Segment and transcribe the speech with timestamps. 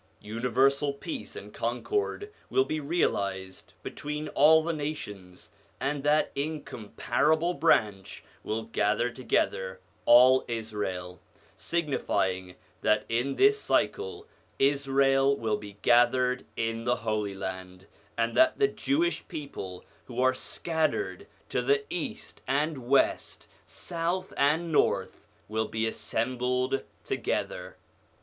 [0.23, 8.23] Universal peace and concord will be realised between all the nations, and that incomparable Branch
[8.43, 11.19] will gather together all Israel:
[11.55, 14.25] signifying that in this cycle
[14.57, 17.85] Israel will be gathered in the Holy Land,
[18.17, 24.71] and that the Jewish people who are scattered to the East and West, South and
[24.71, 27.77] North, will be assembled together.